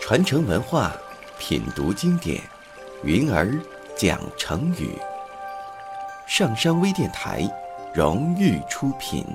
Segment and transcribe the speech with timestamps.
[0.00, 0.92] 传承文化，
[1.36, 2.40] 品读经典，
[3.02, 3.58] 云儿
[3.96, 4.96] 讲成语。
[6.28, 7.42] 上山微电台
[7.92, 9.26] 荣誉出品。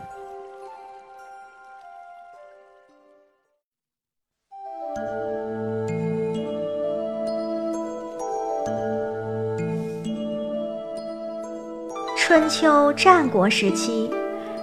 [12.17, 14.09] 春秋战国时期，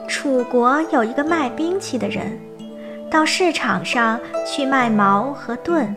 [0.08, 2.40] 楚国有一个卖兵器的人。
[3.10, 5.94] 到市场上去卖矛和盾，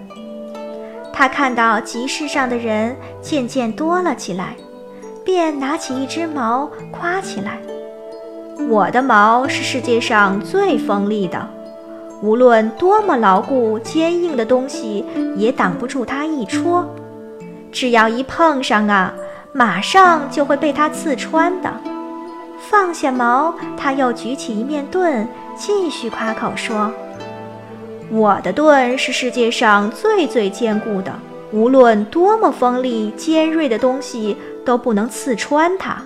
[1.12, 4.56] 他看到集市上的人渐渐多了起来，
[5.26, 7.58] 便拿起一支矛夸起来
[8.70, 11.46] ：“我的矛是世界上最锋利的，
[12.22, 15.04] 无论多么牢固坚硬的东西
[15.36, 16.88] 也挡不住它一戳，
[17.74, 19.14] 只要一碰上啊，
[19.52, 21.70] 马上就会被它刺穿的。”
[22.70, 26.92] 放下矛，他又举起一面盾，继续夸口说
[28.10, 31.12] ：“我的盾是世界上最最坚固的，
[31.52, 36.02] 无论多么锋利尖锐的东西都不能刺穿它。”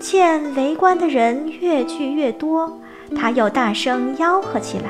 [0.00, 2.78] 见围观的人越聚越多，
[3.16, 4.84] 他又大声吆喝起来：“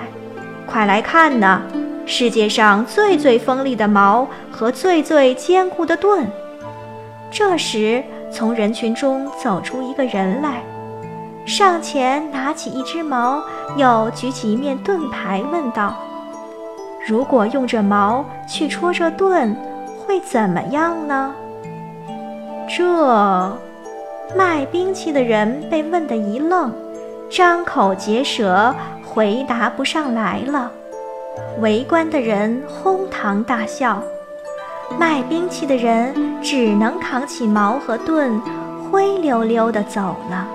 [0.67, 1.63] 快来看呐！
[2.07, 6.27] 世界上最最锋利的矛和最最坚固的盾！”
[7.31, 10.63] 这时，从人群中走出一个人来。
[11.47, 13.41] 上前拿起一只矛，
[13.77, 15.95] 又举起一面盾牌，问道
[17.07, 19.57] ：“如果用这矛去戳这盾，
[20.05, 21.33] 会怎么样呢？”
[22.69, 23.57] 这
[24.37, 26.73] 卖兵器的人被问得一愣，
[27.31, 28.75] 张口结舌，
[29.05, 30.69] 回答不上来了。
[31.61, 34.03] 围观的人哄堂大笑，
[34.99, 38.41] 卖兵器的人只能扛起矛和盾，
[38.91, 40.49] 灰溜溜地走了。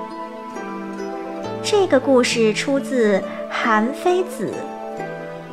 [1.63, 4.47] 这个故事出自《韩非子》。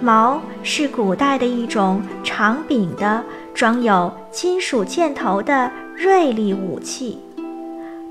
[0.01, 7.19] 矛是古代的一种长柄的、装有金属箭头的锐利武器。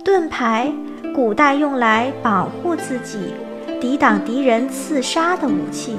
[0.03, 0.71] 盾牌，
[1.15, 3.33] 古代用来保护自己、
[3.81, 5.97] 抵挡敌人刺杀的武器。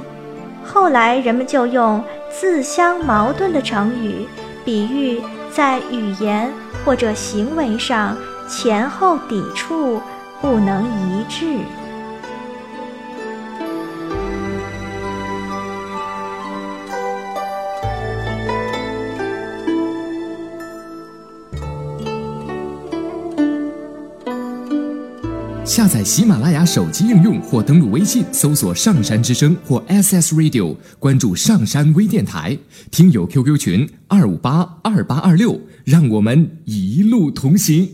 [0.64, 4.26] 后来人们就用“自相矛盾”的成语，
[4.64, 5.20] 比喻
[5.50, 6.52] 在语言
[6.84, 8.16] 或者行为上
[8.48, 10.00] 前后抵触，
[10.40, 11.58] 不能一致。
[25.68, 32.56] 下载喜马拉雅手机应用或登录微信搜索“上山之声”或 SS Radio，关注上山微电台，
[32.90, 37.86] 听友 QQ 群二五八二八二六，让我们一路同行。